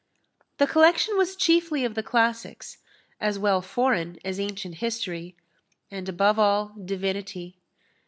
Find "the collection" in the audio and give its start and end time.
0.57-1.15